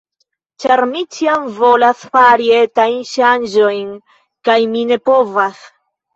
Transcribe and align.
Ĉar 0.61 0.79
mi 0.93 1.03
ĉiam 1.17 1.45
volas 1.57 1.99
fari 2.15 2.49
etajn 2.61 2.97
ŝanĝojn, 3.11 3.93
kaj 4.51 4.59
mi 4.75 4.85
ne 4.95 5.01
povas 5.13 5.63